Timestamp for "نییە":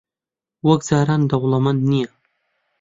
1.89-2.09